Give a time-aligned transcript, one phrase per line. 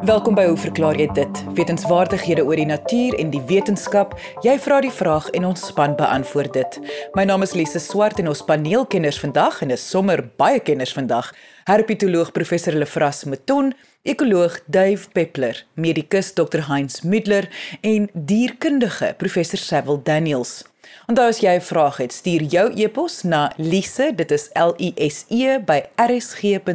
[0.00, 1.40] Welkom by Hoe verklaar jy dit?
[1.58, 4.14] Wetenskapwaardighede oor die natuur en die wetenskap.
[4.40, 6.78] Jy vra die vraag en ons span beantwoord dit.
[7.12, 11.28] My naam is Lise Swart en ons paneelkenners vandag en is sommer baie kenners vandag.
[11.68, 13.74] Herpetoloog professor Lefras Meton,
[14.08, 17.52] ekoloog Dave Peppler, medikus Dr Heinz Müdler
[17.84, 20.62] en dierkundige professor Sewil Daniels.
[21.10, 24.92] Onthou as jy 'n vraag het, stuur jou e-pos na lise, dit is L I
[25.08, 26.66] S E by rsg.co.za.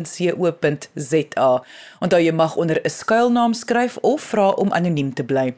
[1.99, 5.53] Onthou jy mag onder 'n skuilnaam skryf of vra om anoniem te bly.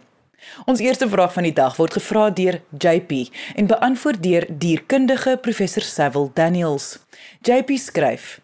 [0.65, 5.81] Ons eerste vraag van die dag word gevra deur JP en beantwoord deur dierkundige professor
[5.81, 6.99] Sewil Daniels.
[7.41, 8.41] JP skryf: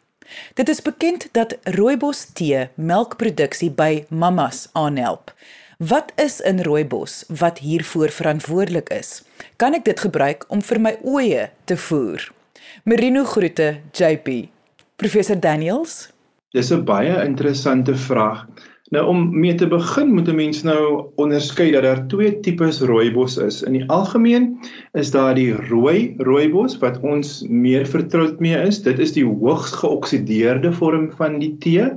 [0.53, 5.33] Dit is bekend dat rooibos tee melkproduksie by mammas aanhelp.
[5.77, 9.23] Wat is in rooibos wat hiervoor verantwoordelik is?
[9.57, 12.29] Kan ek dit gebruik om vir my oeye te voer?
[12.85, 14.49] Merino groete JP.
[15.01, 16.11] Professor Daniels.
[16.53, 18.45] Dis 'n baie interessante vraag.
[18.93, 23.37] Nou om mee te begin moet 'n mens nou onderskei dat daar twee tipes rooibos
[23.37, 23.63] is.
[23.63, 24.59] In die algemeen
[24.93, 28.81] is daar die rooi rooibos wat ons meer vertroud mee is.
[28.81, 31.89] Dit is die hoogs geoksideerde vorm van die tee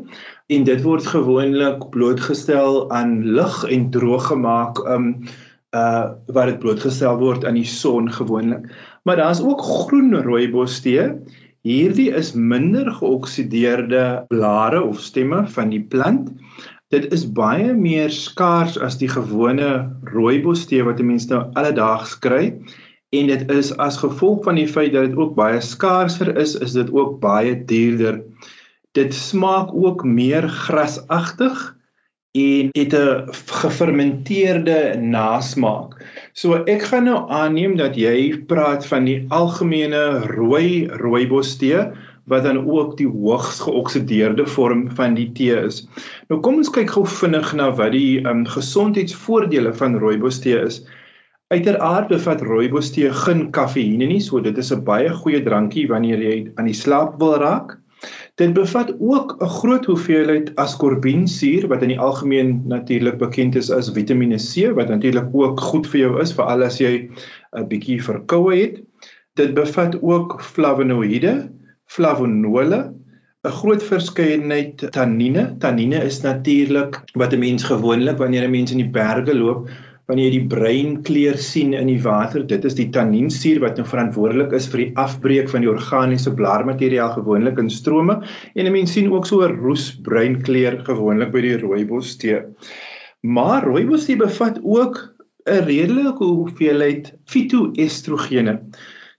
[0.53, 5.09] en dit word gewoonlik blootgestel aan lig en droog gemaak um
[5.75, 8.71] uh waar dit blootgestel word aan die son gewoonlik.
[9.05, 11.11] Maar daar's ook groen rooibos tee.
[11.67, 16.31] Hierdie is minder geoksideerde blare of stemme van die plant.
[16.95, 22.55] Dit is baie meer skaars as die gewone rooibos tee wat mense nou alledaags kry
[23.11, 26.79] en dit is as gevolg van die feit dat dit ook baie skaarser is, is
[26.79, 28.23] dit ook baie duurder
[28.97, 31.77] dit smaak ook meer grasagtig
[32.37, 33.29] en het 'n
[33.63, 35.97] gefermenteerde nasmaak.
[36.33, 41.81] So ek gaan nou aanneem dat jy praat van die algemene rooi rooibos tee
[42.27, 45.87] wat dan ook die hoogs geoksideerde vorm van die tee is.
[46.29, 50.83] Nou kom ons kyk gou vinnig na wat die um, gesondheidsvoordele van rooibos tee is.
[51.49, 56.19] Uiteraard bevat rooibos tee geen kafeïne nie, so dit is 'n baie goeie drankie wanneer
[56.19, 57.79] jy aan die slaap wil raak.
[58.35, 63.91] Dit bevat ook 'n groot hoeveelheid ascorbinsuur wat in die algemeen natuurlik bekend is as
[63.91, 67.11] Vitamiene C wat natuurlik ook goed vir jou is veral as jy
[67.57, 68.83] 'n bietjie verkoue het.
[69.35, 71.51] Dit bevat ook flavonoïde,
[71.87, 72.93] flavonole,
[73.47, 75.57] 'n groot verskeidenheid tannine.
[75.59, 79.69] Tannine is natuurlik wat 'n mens gewoonlik wanneer 'n mens in die berge loop
[80.07, 84.55] wanneer jy die breinkleur sien in die water, dit is die tanniensuur wat nou verantwoordelik
[84.55, 88.21] is vir die afbreek van die organiese blaarmateriaal gewoonlik in strome
[88.55, 92.41] en 'n mens sien ook so 'n roesbreinkleur gewoonlik by die rooibos tee.
[93.23, 95.03] Maar rooibos tee bevat ook
[95.47, 98.61] 'n redelike hoeveelheid fitoestrogene.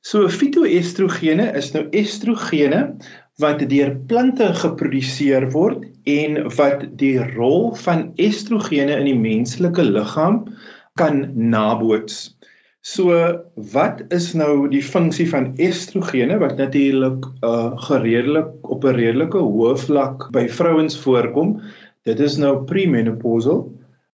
[0.01, 2.95] So fitoestrogene is nou estrogene
[3.39, 10.45] wat deur plante geproduseer word en wat die rol van estrogene in die menslike liggaam
[10.99, 12.37] kan naboots.
[12.87, 13.11] So
[13.73, 19.73] wat is nou die funksie van estrogene wat natuurlik uh gereedelik op 'n redelike hoë
[19.87, 21.57] vlak by vrouens voorkom?
[22.07, 23.65] Dit is nou premenopausal.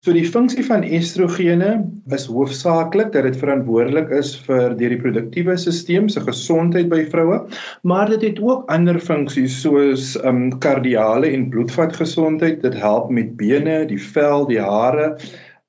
[0.01, 1.73] So die funksie van estrogene
[2.17, 7.43] is hoofsaaklik dat dit verantwoordelik is vir die reproduktiewe stelsel se gesondheid by vroue,
[7.83, 12.63] maar dit het ook ander funksies soos um kardiale en bloedvatgesondheid.
[12.63, 15.17] Dit help met bene, die vel, die hare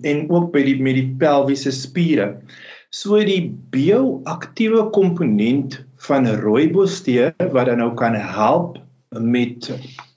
[0.08, 2.42] en ook by die met die pelviese spiere.
[2.92, 8.80] So die bioaktiewe komponent van rooibostee wat dan nou kan help
[9.12, 9.70] met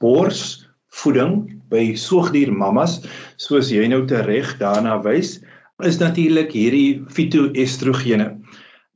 [0.02, 1.36] borsvoeding
[1.70, 3.00] by soogdiermammas
[3.42, 5.38] soos jy nou tereg daarna wys
[5.82, 8.28] is natuurlik hierdie fitoestrogene.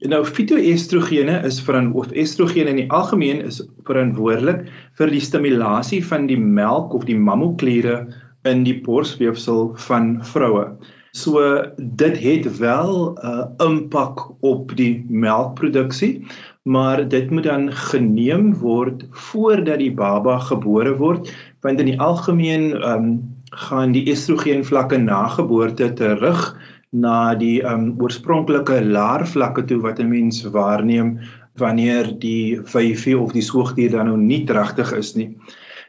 [0.06, 4.68] Nou fitoestrogene is vir of estrogene in die algemeen is verantwoordelik
[4.98, 8.04] vir die stimulasie van die melk of die mammokliere
[8.44, 10.76] in die borsweefsel van vroue.
[11.12, 11.40] So
[11.78, 16.26] dit het wel 'n uh, impak op die melkproduksie,
[16.62, 22.76] maar dit moet dan geneem word voordat die baba gebore word, want in die algemeen
[22.84, 26.56] um, gaan die estrogen vlakke na geboorte terug
[26.90, 31.18] na die um, oorspronklike laer vlakke toe wat 'n mens waarneem
[31.56, 35.36] wanneer die vyfie of die soogdier dan nou nie regtig is nie.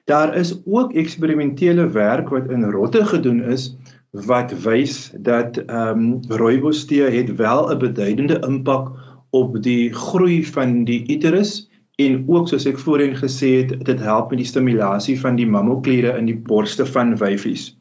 [0.09, 3.75] Daar is ook eksperimentele werk wat in rotte gedoen is
[4.11, 8.89] wat wys dat ehm um, rooibostee het wel 'n beduidende impak
[9.29, 14.29] op die groei van die uterus en ook soos ek voorheen gesê het dit help
[14.29, 17.77] met die stimulasie van die mammokliere in die borste van wyfies.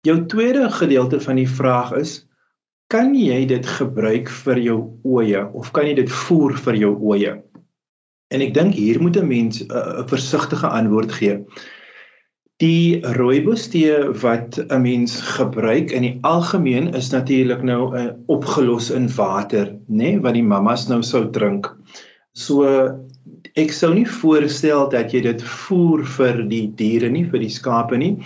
[0.00, 2.28] Jou tweede gedeelte van die vraag is
[2.86, 7.42] kan jy dit gebruik vir jou oeye of kan jy dit voer vir jou oeye?
[8.34, 11.44] En ek dink hier moet 'n mens 'n uh, versigtige antwoord gee.
[12.56, 19.08] Die rooibostee wat 'n mens gebruik in die algemeen is natuurlik nou uh, opgelos in
[19.14, 21.76] water, nê, nee, wat die mammas nou sou drink.
[22.32, 22.64] So
[23.54, 27.96] ek sou nie voorstel dat jy dit voer vir die diere nie, vir die skape
[27.96, 28.16] nie.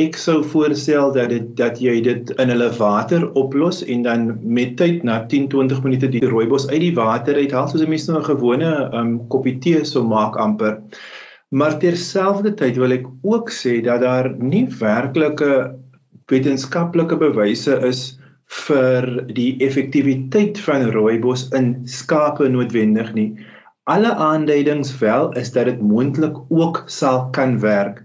[0.00, 4.70] Ek sou voorstel dat dit dat jy dit in hulle water oplos en dan met
[4.78, 8.24] tyd na 10-20 minute die rooibos uit die water uithaal soos 'n mens nou 'n
[8.24, 10.78] gewone um, koppie tee sou maak amper.
[11.50, 15.76] Maar terselfdertyd wil ek ook sê dat daar nie werklike
[16.32, 18.00] wetenskaplike bewyse is
[18.64, 23.36] vir die effektiwiteit van rooibos in skape noodwendig nie.
[23.84, 28.00] Alle aanduidings wel is dat dit moontlik ook sal kan werk.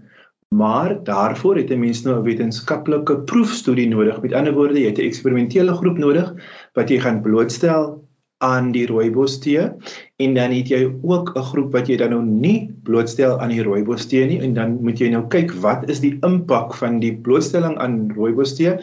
[0.48, 4.20] Maar daarvoor het 'n mens nou 'n wetenskaplike proefstudie nodig.
[4.20, 6.34] Met ander woorde, jy het 'n eksperimentele groep nodig
[6.72, 8.08] wat jy gaan blootstel
[8.38, 9.64] aan die rooibos tee
[10.22, 13.62] en dan het jy ook 'n groep wat jy dan nou nie blootstel aan die
[13.62, 17.16] rooibos tee nie en dan moet jy nou kyk wat is die impak van die
[17.16, 18.78] blootstelling aan rooibos tee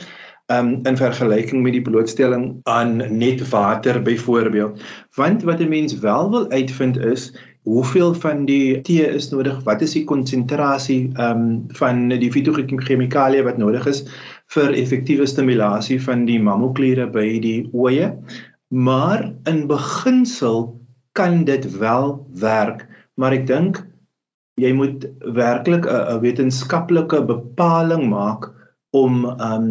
[0.51, 4.81] um, in vergelyking met die blootstelling aan net water byvoorbeeld
[5.15, 7.31] want wat 'n mens wel wil uitvind is
[7.65, 9.59] hoeveel van die tee is nodig?
[9.65, 14.03] Wat is die konsentrasie um, van die fitogekemikalie wat nodig is
[14.53, 18.13] vir effektiewe stimulasie van die mammokliere by die oeye
[18.67, 20.81] Maar in beginsel
[21.11, 23.83] kan dit wel werk, maar ek dink
[24.59, 28.49] jy moet werklik 'n wetenskaplike bepaling maak
[28.91, 29.67] om um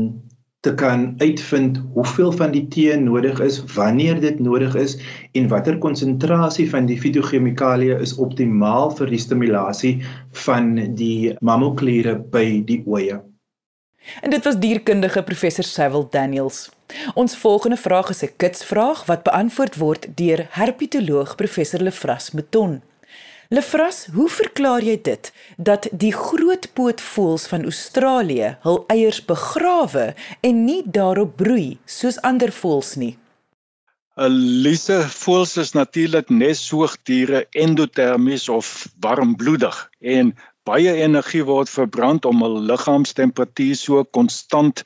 [0.65, 4.97] te kan uitvind hoeveel van die tee nodig is, wanneer dit nodig is
[5.37, 9.95] en watter konsentrasie van die fitogekemikalie is optimaal vir die stimulasie
[10.47, 13.21] van die mammokliere by die oeye.
[14.21, 16.69] En dit was dierkundige professor Sewil Daniels.
[17.15, 22.83] Ons volgende vraag is 'n kitsvraag wat beantwoord word deur herpetoloog professor Lefras Meton.
[23.49, 30.81] Lefras, hoe verklaar jy dit dat die grootpootvoëls van Australië hul eiers begrawe en nie
[30.87, 33.13] daarop broei soos ander voëls nie?
[34.17, 38.69] Elise voëls is natuurlik nessoogdiere endotermies of
[39.03, 40.33] warmbloedig en
[40.65, 44.83] baie energie word verbrand om hul liggaamstemperatuur so konstant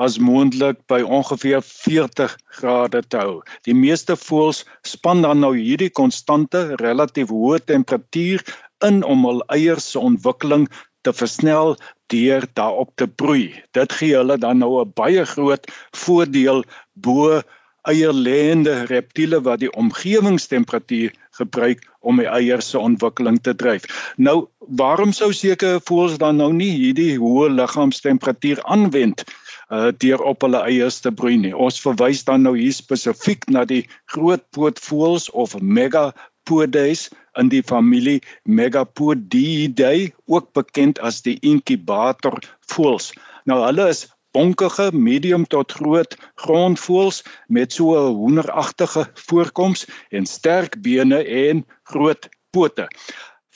[0.00, 3.34] as moontlik by ongeveer 40 grade te hou.
[3.68, 8.44] Die meeste voëls span dan nou hierdie konstante relatief hoë temperatuur
[8.88, 10.68] in om hul eiers se ontwikkeling
[11.04, 11.76] te versnel
[12.12, 13.52] deur daarop te broei.
[13.76, 15.64] Dit gee hulle dan nou 'n baie groot
[16.04, 16.64] voordeel
[16.94, 17.42] bo
[17.90, 23.86] eierlêende reptiele wat die omgewingstemperatuur gebruik om die eiers se ontwikkeling te dryf.
[24.16, 24.48] Nou,
[24.80, 29.24] waarom sou sekere voëls dan nou nie hierdie hoë liggaamstemperatuur aanwend
[29.70, 31.54] uh deur op hulle eiers te broei nie?
[31.54, 33.84] Ons verwys dan nou hier spesifiek na die
[34.14, 36.96] grootpootvoëls of Megapodidae
[37.38, 42.40] in die familie Megapodidae, ook bekend as die inkubator
[42.72, 43.12] voëls.
[43.46, 50.80] Nou hulle is bonkige medium tot groot grondvoëls met so 'n hoenderagtige voorkoms en sterk
[50.82, 52.86] bene en groot pote.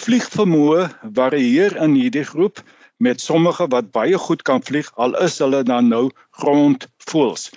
[0.03, 2.63] Vliegvermoë varieer in hierdie groep
[2.97, 7.51] met sommige wat baie goed kan vlieg al is hulle dan nou grondvoëls.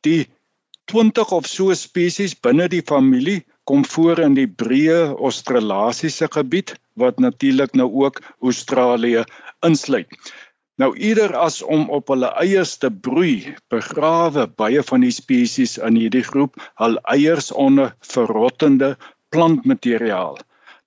[0.00, 0.28] Die
[0.92, 7.20] 20 of so spesies binne die familie kom voor in die breë Australasiese gebied wat
[7.22, 9.24] natuurlik nou ook Australië
[9.64, 10.10] insluit.
[10.80, 15.98] Nou eerder as om op hulle eiers te broei, begrawe baie van die spesies in
[16.00, 18.94] hierdie groep hul eiers onder verrottende
[19.34, 20.38] plantmateriaal.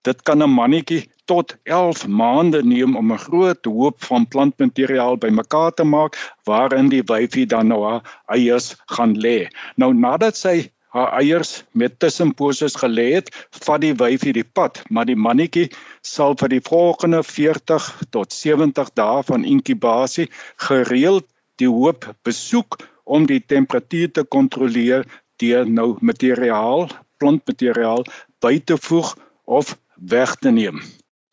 [0.05, 5.71] Dit kan 'n mannetjie tot 11 maande neem om 'n groot hoop van plantmateriaal bymekaar
[5.73, 6.17] te maak
[6.49, 9.47] waarin die wyfie dan nou haar eiers gaan lê.
[9.75, 13.31] Nou nadat sy haar eiers met tussenposes gelê het,
[13.65, 15.67] vat die wyfie die pad, maar die mannetjie
[16.05, 20.29] sal vir die volgende 40 tot 70 dae van inkubasie
[20.67, 21.27] gereeld
[21.59, 25.03] die hoop besoek om die temperatuur te kontroleer
[25.43, 26.87] deur nou materiaal,
[27.19, 28.07] plantmateriaal
[28.43, 29.11] by te voeg
[29.45, 30.79] of weg te neem.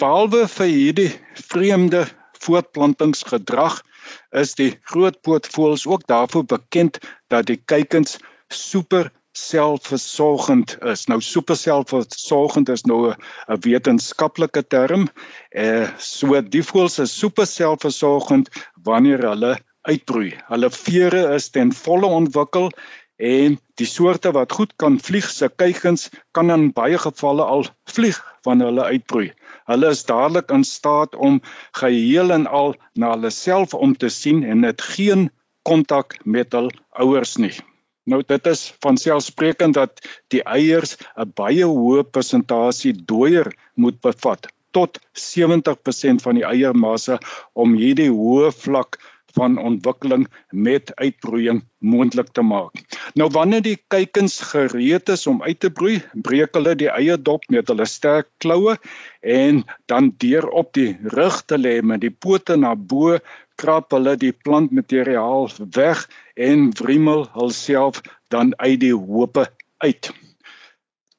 [0.02, 2.04] Behalwe vir hierdie vreemde
[2.42, 3.78] voortplantingsgedrag
[4.42, 6.98] is die grootpootvoëls ook daarvoor bekend
[7.30, 8.18] dat die kuikens
[8.50, 11.06] super selfversorgend is.
[11.08, 15.08] Nou super selfversorgend is nou 'n wetenskaplike term.
[15.50, 18.50] Eh so die voëls is super selfversorgend
[18.82, 20.34] wanneer hulle uitbroei.
[20.48, 22.70] Hulle vere is ten volle ontwikkel
[23.16, 28.18] en die soorte wat goed kan vlieg se kuikens kan in baie gevalle al vlieg
[28.42, 29.32] wanneer hulle uitbroei.
[29.70, 31.40] Hulle is dadelik in staat om
[31.72, 35.30] geheel en al na hulle self om te sien en het geen
[35.62, 37.54] kontak met hul ouers nie.
[38.04, 40.00] Nou dit is van selfsprekend dat
[40.34, 44.50] die eiers 'n baie hoë persentasie dooier moet bevat.
[44.72, 47.18] tot 70% van die eiermassa
[47.52, 48.98] om hierdie hoë vlak
[49.36, 52.76] van ontwikkeling met uitbroeiing moontlik te maak.
[53.16, 57.72] Nou wanneer die kuikens gereed is om uit te broei, breek hulle die eierdop met
[57.72, 58.76] hulle sterk kloue
[59.20, 63.16] en dan deur op die rug te lê met die pote na bo,
[63.60, 69.46] krap hulle die plantmateriaal weg en wrimmel hulself dan uit die hope
[69.84, 70.12] uit.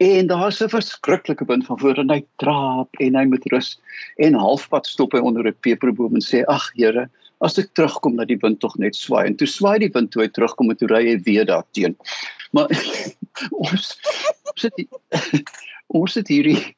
[0.03, 3.79] En daar's 'n verskriklike wind van voor en hy traap en hy moet rus
[4.19, 7.09] en halfpad stop hy onder 'n peperboom en sê ag Here,
[7.41, 9.27] as ek terugkom dat die wind tog net swaai.
[9.27, 11.97] En toe swaai die wind toe hy terugkom en toe ry hy weer daarteen.
[12.53, 12.69] Maar
[13.67, 13.99] ons
[14.57, 14.75] sit
[15.89, 16.75] ons sit hierdie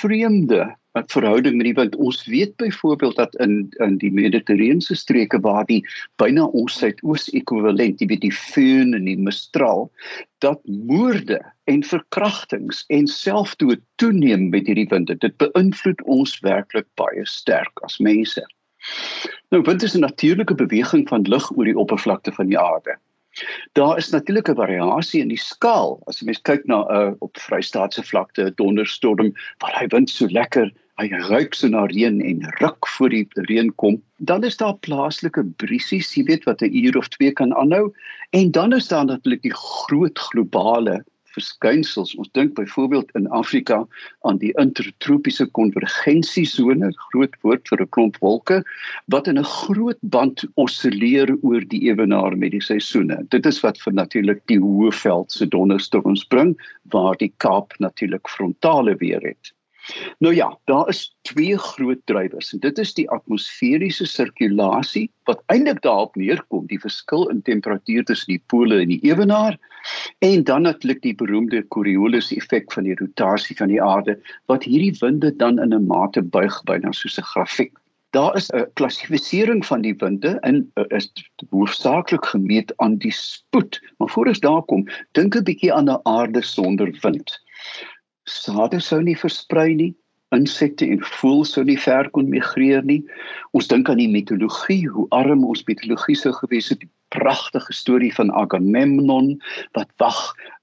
[0.00, 1.96] vreemde wat verhouding met die wind.
[1.96, 5.80] Ons weet byvoorbeeld dat in in die Mediterrane streke waar die
[6.20, 9.88] byna ons suidoos ekwivalent, jy weet die Föhn en die Mistral,
[10.44, 15.16] dat moorde en verkrachtings en selfdood toeneem met hierdie winde.
[15.16, 18.44] Dit beïnvloed ons werklik baie sterk as mense.
[19.50, 22.98] Nou wind is 'n natuurlike beweging van lug oor die oppervlakte van die aarde.
[23.72, 26.02] Daar is natuurlik 'n variasie in die skaal.
[26.06, 30.26] As jy mens kyk na 'n uh, op Vrystaatse vlakte donderstorm waar hy wind so
[30.28, 34.76] lekker, hy ruik so na reën en ruk voor die reën kom, dan is daar
[34.86, 37.92] plaaslike briesies, jy weet wat 'n uur of twee kan aanhou,
[38.32, 42.14] en dan is daar natuurlik die groot globale verskynsels.
[42.20, 43.86] Ons dink byvoorbeeld in Afrika
[44.28, 48.62] aan die intertropiese konvergensiesone, groot woord vir 'n klomp wolke
[49.14, 53.24] wat in 'n groot band osilleer oor die ewenaar met die seisoene.
[53.28, 56.56] Dit is wat vir natuurlik die Hoëveld se donderstorms bring
[56.92, 59.52] waar die Kaap natuurlik frontale weer het.
[60.18, 65.82] Nou ja, daar is twee groot drywers en dit is die atmosferiese sirkulasie wat eintlik
[65.82, 69.58] daarop neerkom die verskil in temperatuur tussen die pole en die ewenaar
[70.18, 74.18] en dan natuurlik die beroemde Coriolis effek van die rotasie van die aarde
[74.52, 77.74] wat hierdie winde dan in 'n mate buig byna soos 'n grafiek.
[78.10, 81.12] Daar is 'n klassifisering van die winde en uh, is
[81.50, 83.80] hoofsaaklik gemeet aan die spoed.
[83.98, 87.40] Maar voor ons daar kom, dink 'n bietjie aan 'n aarde sonder wind
[88.28, 89.92] sade sou nie versprei nie
[90.32, 93.00] insekte en voëls sou nie ver kon migreer nie.
[93.56, 98.12] Ons dink aan die mitologie hoe arm ons mitologie sou gewees het die pragtige storie
[98.16, 99.34] van Agamemnon
[99.76, 100.20] wat wag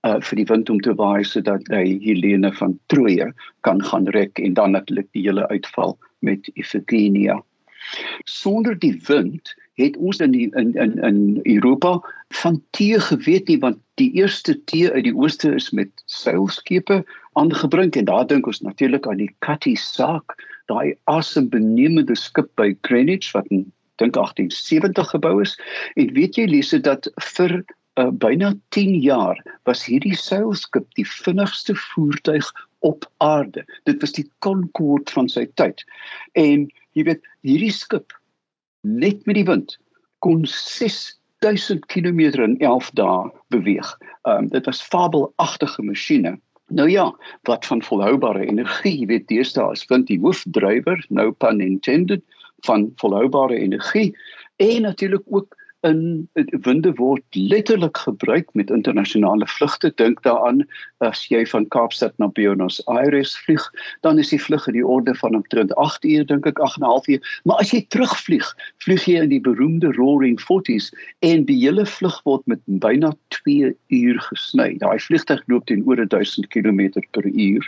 [0.08, 3.30] uh, vir die wind om te waai sodat hy Helene van Troje
[3.68, 7.38] kan gaan rek en dan natuurlik die hele uitval met Iphigenia.
[8.26, 12.00] Sonder die wind het ons in die, in in in Europa
[12.42, 17.02] van tee geweet nie want die eerste tee uit die ooste is met seilskepe
[17.40, 20.38] aangebring en daar dink ons natuurlik aan die Cutty saak
[20.72, 23.68] daai asembenemende skip by Greenwich wat in
[24.00, 25.58] dink 1870 gebou is.
[26.00, 31.76] En weet jy Lise dat vir uh, byna 10 jaar was hierdie seilskip die vinnigste
[31.76, 32.48] voertuig
[32.88, 33.66] op aarde.
[33.90, 35.84] Dit was die Concorde van sy tyd.
[36.40, 38.16] En jy weet hierdie skip
[38.88, 39.76] net met die wind
[40.24, 40.46] kon
[41.40, 43.98] 6000 km in 11 dae beweeg.
[44.22, 46.38] Ehm um, dit was fabelagtige masjiene
[46.70, 51.62] Nou ja, wat van volhoubare energie, jy weet deesdae is wind die hoofdrywer, no pun
[51.66, 52.22] intended,
[52.68, 54.12] van volhoubare energie
[54.60, 55.56] en natuurlik ook
[55.88, 56.28] in
[56.66, 59.92] winde word letterlik gebruik met internasionale vlugte.
[59.96, 60.66] Dink daaraan
[61.06, 63.64] as jy van Kaapstad na Buenos Aires vlieg
[64.04, 66.84] dan is die vlug in die orde van omtrent 8 uur dink ek 8 en
[66.84, 67.22] 'n half uur.
[67.44, 68.48] Maar as jy terugvlieg
[68.84, 73.76] vlieg jy in die beroemde roaring 40s en die hele vlug word met byna 2
[73.88, 77.64] uur gesny daai vliegtuig loop teen oor 1000 km per uur.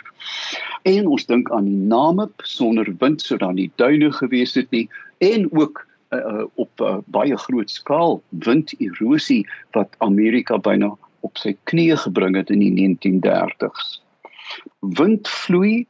[0.84, 4.88] En ons dink aan die Namib sonder wind sou dan die duine gewees het nie.
[5.18, 11.56] En ook uh, op 'n uh, baie groot skaal winderosie wat Amerika byna op sy
[11.70, 14.00] knieë gebring het in die 1930s.
[14.80, 15.86] Wind vloei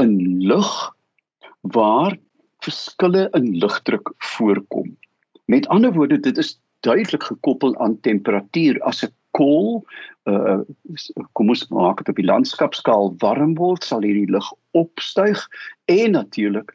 [0.00, 0.92] in lug
[1.60, 2.18] waar
[2.62, 4.96] verskille in lugdruk voorkom.
[5.44, 8.80] Met ander woorde, dit is duidelik gekoppel aan temperatuur.
[8.82, 9.84] As 'n kool
[10.24, 10.60] uh
[11.32, 15.48] kom ons maak dit op die landskapskaal warm word, sal hierdie lug opstyg
[15.84, 16.72] en natuurlik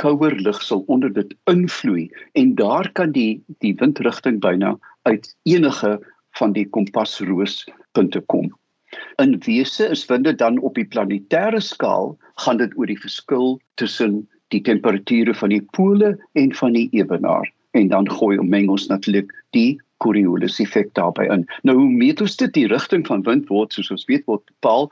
[0.00, 2.08] kouer lug sal onder dit invloei
[2.40, 4.76] en daar kan die die windrigting byna
[5.08, 5.98] uit enige
[6.38, 8.50] van die kompasroospunte kom.
[9.22, 14.22] In wese is winde dan op die planetêre skaal gaan dit oor die verskil tussen
[14.54, 17.46] die temperature van die pole en van die ewenaar
[17.78, 21.44] en dan gooi omeng ons natuurlik die Coriolis effek daarbey in.
[21.62, 24.88] Nou hoe meet ons dit die rigting van wind word soos ons weet word bepaal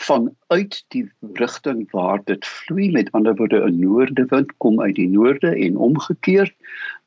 [0.00, 1.04] vanuit die
[1.38, 5.76] rigting waar dit vloei met ander woorde 'n noorde wind kom uit die noorde en
[5.76, 6.54] omgekeerd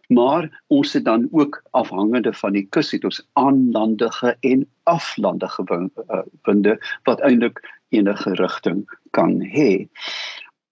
[0.08, 5.64] maar ons het dan ook afhangende van die kus het ons aanlandige en aflandige
[6.08, 9.88] eh, winde wat eintlik enige rigting kan hê.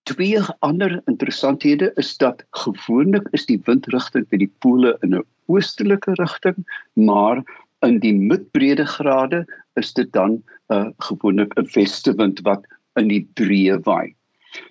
[0.04, 6.13] Twee ander interessanthede is dat gewoonlik is die windrigting by die pole in 'n oostelike
[6.13, 6.58] rigting,
[6.94, 7.44] maar
[7.82, 9.46] in die midbreedtegrade
[9.80, 12.66] is dit dan 'n uh, gewoonlik 'n westewind wat
[13.00, 14.16] in die breë waai.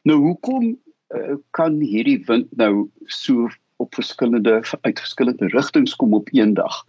[0.02, 0.76] Nou hoekom
[1.14, 6.84] uh, kan hierdie wind nou so op verskillende uit verskillende rigtings kom op een dag?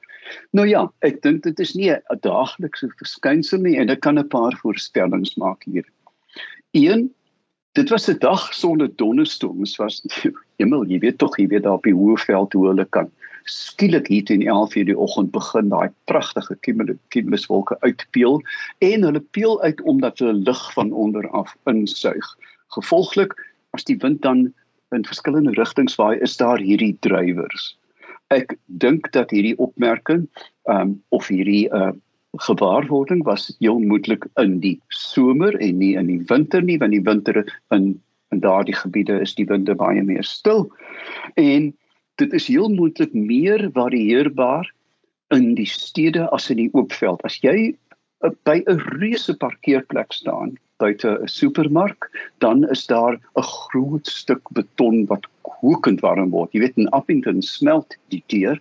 [0.52, 4.28] Nou ja, ek dink dit is nie 'n daaglikse verskynsel nie en ek kan 'n
[4.28, 5.86] paar voorspellings maak hier.
[6.72, 7.12] Een
[7.72, 10.04] Dit was 'n dag sonder donderstorms was
[10.60, 13.12] hemel jy weet tog jy weet daar op die Hoëveld hoe hulle kan
[13.46, 16.58] skielik hier teen 11:00 die oggend begin daai pragtige
[17.10, 18.42] cumuluswolke uitpeel
[18.80, 22.36] en hulle peel uit omdat hulle lug van onder af insuig.
[22.68, 23.34] Gevolglik
[23.72, 24.54] as die wind dan
[24.92, 27.78] in verskillende rigtings waai, is daar hierdie drywers.
[28.30, 30.28] Ek dink dat hierdie opmerking
[30.70, 31.92] um of hierdie uh
[32.40, 37.04] gewaarwording was heel moontlik in die somer en nie in die winter nie want die
[37.04, 37.44] winter
[37.76, 38.00] in
[38.32, 40.70] in daardie gebiede is die winde baie meer stil
[41.36, 41.74] en
[42.22, 44.70] dit is heel moontlik meer varieerbaar
[45.36, 47.24] in die stede as in die oop veld.
[47.28, 53.48] As jy uh, by 'n reuse parkeerplek staan buite 'n supermark, dan is daar 'n
[53.48, 56.54] groot stuk beton wat kokend warm word.
[56.54, 58.60] Jy weet in Appington smelt die teer.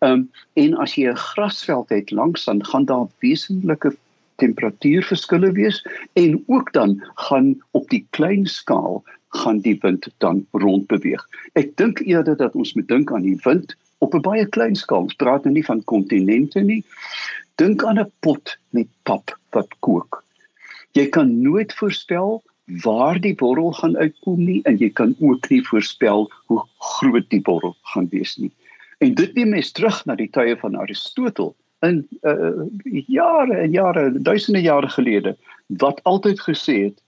[0.00, 3.96] Ehm um, en as jy 'n grasveld het langs dan gaan daar wesenlike
[4.36, 11.22] temperatuurverskille wees en ook dan gaan op die klein skaal gaan die wind dan rondbeweeg.
[11.58, 15.08] Ek dink eerder dat ons moet dink aan die wind op 'n baie klein skaal.
[15.08, 16.84] Ons praat nou nie van kontinente nie.
[17.56, 20.24] Dink aan 'n pot met pap wat kook.
[20.92, 25.62] Jy kan nooit voorspel waar die borrel gaan uitkom nie en jy kan ook nie
[25.66, 28.52] voorspel hoe groot die borrel gaan wees nie.
[28.98, 32.62] En dit neem mes terug na die tye van Aristoteles in uh,
[33.06, 37.02] jare en jare, duisende jare gelede wat altyd gesê het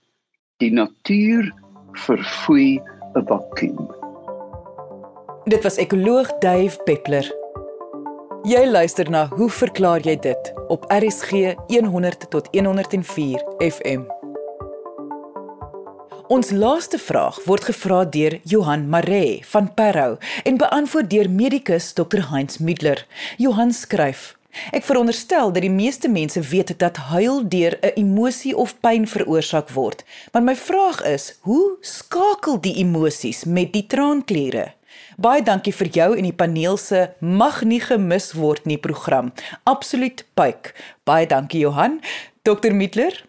[0.57, 1.53] die natuur
[1.95, 2.81] verfoei
[3.13, 3.95] 'n vakuum.
[5.43, 7.35] Dit was ekoloog Dave Peppler.
[8.43, 11.31] Jy luister na Hoe verklaar jy dit op RSG
[11.67, 14.01] 100 tot 104 FM.
[16.27, 22.29] Ons laaste vraag word gevra deur Johan Maree van Parow en beantwoord deur medikus Dr
[22.31, 23.05] Heinz Middler.
[23.37, 24.37] Johan skryf:
[24.71, 29.69] Ek veronderstel dat die meeste mense weet dat huil deur 'n emosie of pyn veroorsaak
[29.69, 30.03] word.
[30.31, 34.73] Maar my vraag is, hoe skakel die emosies met die traankliere?
[35.17, 39.31] Baie dankie vir jou en die paneel se mag nie gemis word nie program.
[39.63, 40.73] Absoluut pyk.
[41.03, 42.01] Baie dankie Johan.
[42.43, 43.23] Dr Mittler.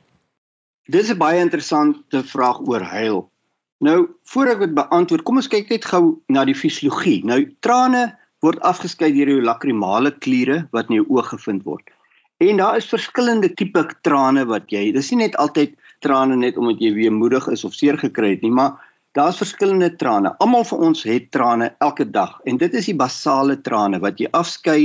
[0.86, 3.30] Dis 'n baie interessante vraag oor huil.
[3.78, 7.24] Nou, voor ek dit beantwoord, kom ons kyk net gou na die fisiologie.
[7.24, 11.86] Nou, trane word afgeskei deur jou lakrimale kliere wat in jou oë gevind word.
[12.44, 16.82] En daar is verskillende tipe trane wat jy, dis nie net altyd trane net omdat
[16.84, 18.76] jy weemoedig is of seer gekry het nie, maar
[19.16, 20.34] daar's verskillende trane.
[20.44, 24.28] Almal van ons het trane elke dag en dit is die basale trane wat jy
[24.36, 24.80] afskei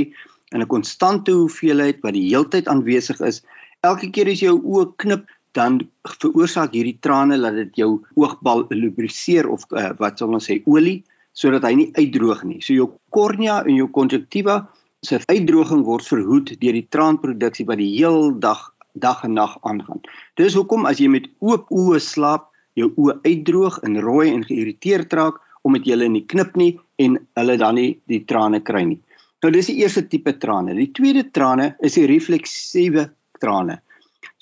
[0.51, 3.43] in 'n konstante hoeveelheid wat die heeltyd aanwesig is.
[3.83, 9.49] Elke keer as jou oë knip, dan veroorsaak hierdie trane dat dit jou oogbal lubriseer
[9.49, 11.01] of uh, wat sal ons sê olie
[11.33, 12.59] sodat hy nie uitdroog nie.
[12.61, 14.67] So jou kornea en jou konjektiva
[15.05, 20.01] se uitdroging word verhoed deur die traanproduksie wat die heel dag dag en nag aangaan.
[20.35, 25.13] Dis hoekom as jy met oop oë slaap, jou oë uitdroog en rooi en geïrriteerd
[25.15, 28.99] raak omdat jy hulle nie knip nie en hulle dan nie die trane kry nie.
[29.41, 30.75] Nou dis die eerste tipe trane.
[30.77, 33.07] Die tweede trane is die refleksiewe
[33.41, 33.79] trane.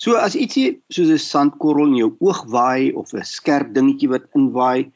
[0.00, 4.28] So as ietsie soos 'n sandkorrel in jou oog waai of 'n skerp dingetjie wat
[4.34, 4.90] inwaai,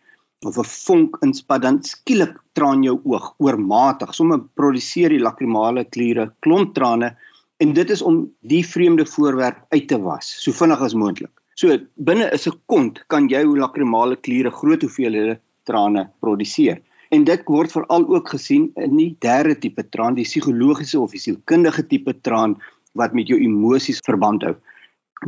[0.44, 4.14] of 'n vonk inspat dan skielik traan jou oog oormatig.
[4.14, 7.16] Sommige produseer die lakrimale kliere klomp trane
[7.62, 11.32] en dit is om die vreemde voorwerp uit te was so vinnig as moontlik.
[11.54, 16.80] So binne 'n sekond kan jou lakrimale kliere groot hoeveelhede trane produseer.
[17.10, 21.20] En dit word veral ook gesien in die derde tipe traan, die psigologiese of die
[21.20, 22.56] sielkundige tipe traan
[22.94, 24.54] wat met jou emosies verband hou.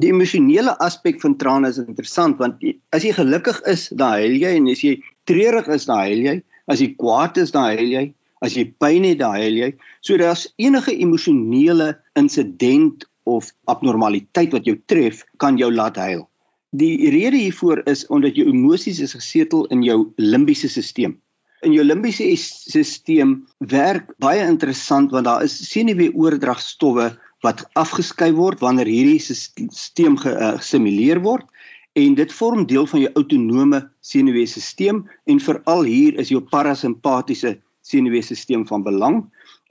[0.02, 2.60] Die emosionele aspek van trane is interessant want
[2.96, 4.96] as jy gelukkig is, dan huil jy en as jy
[5.30, 6.36] treurig is, dan huil jy.
[6.68, 8.06] As jy kwaad is, dan huil jy.
[8.44, 9.70] As jy pyn het, dan huil jy.
[10.04, 16.26] So daar's enige emosionele insident of abnormaliteit wat jou tref, kan jou laat huil.
[16.76, 21.16] Die rede hiervoor is omdat jou emosies is gesetel in jou limbiese stelsel.
[21.64, 23.38] In jou limbiese stelsel
[23.72, 27.14] werk baie interessant want daar is senuweeoordragstowwe
[27.46, 30.16] wat afgeskei word wanneer hierdie stelsel
[30.58, 31.46] gesimuleer word
[31.96, 35.00] en dit vorm deel van jou autonome senuweestelsel
[35.32, 37.56] en veral hier is jou parasimpatiese
[37.86, 39.22] senuweestelsel van belang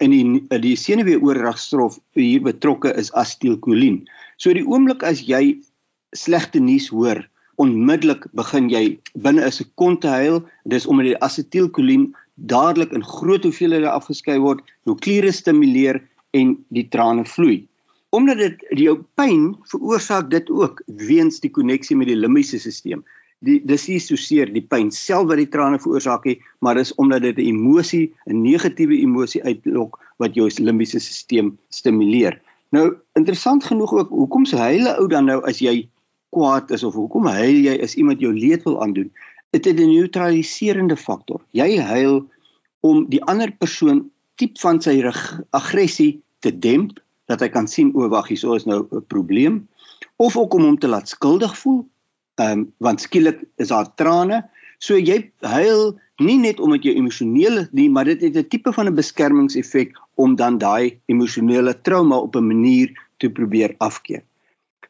[0.04, 4.02] en die die senuweeoordragstof hier betrokke is asetilkolien.
[4.38, 5.56] So die oomblik as jy
[6.16, 7.22] slegte nuus hoor,
[7.62, 10.44] onmiddellik begin jy binne 'n sekonde huil.
[10.66, 16.02] Dis omdat die asetilkolien dadelik in groot hoeveelhede afgeskei word, jou kliere stimuleer
[16.36, 17.64] en die trane vloei.
[18.16, 23.04] Omdat dit jou pyn veroorsaak dit ook weens die koneksie met die limbiese stelsel.
[23.46, 26.94] Die dis nie so seer die pyn self wat die trane veroorsaak nie, maar dis
[27.02, 32.40] omdat dit 'n emosie, 'n negatiewe emosie uitlok wat jou limbiese stelsel stimuleer.
[32.72, 35.88] Nou interessant genoeg ook, hoekom se huile ou dan nou as jy
[36.36, 39.12] kwaad is of hoekom huil jy as iemand jou leed wil aandoen?
[39.52, 41.42] Dit het 'n neutraliserende faktor.
[41.52, 42.26] Jy huil
[42.82, 45.02] om die ander persoon tipe van sy
[45.52, 49.68] aggressie te demp dat hy kan sien o wag hier is nou 'n probleem
[50.18, 51.86] of ook om hom te laat skuldig voel
[52.36, 54.44] um, want skielik is daar trane.
[54.80, 58.74] So jy huil nie net omdat jy emosioneel is nie maar dit het 'n tipe
[58.74, 64.24] van 'n beskermingseffek om dan daai emosionele trauma op 'n manier te probeer afkeer.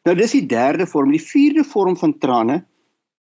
[0.04, 1.10] Nou dis die derde vorm.
[1.10, 2.64] Die vierde vorm van trane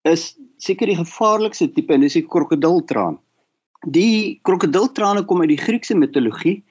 [0.03, 3.19] is seker die gevaarlikste tipe en dis die krokodiltraan
[3.85, 6.63] die krokodiltrane kom uit die Griekse mitologie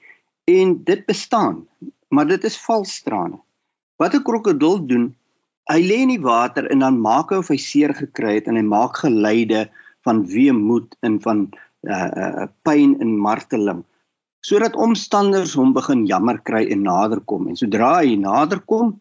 [0.49, 1.63] en dit bestaan
[2.13, 3.39] maar dit is vals trane.
[3.97, 5.05] Wat 'n krokodil doen
[5.71, 8.59] hy lê in die water en dan maak hy of hy seer gekry het en
[8.59, 9.69] hy maak geluide
[10.05, 11.49] van weemoed en van
[11.87, 13.83] uh uh pyn en marteling
[14.43, 18.99] sodat omstanders hom begin jammer kry en naderkom en sodra hy naderkom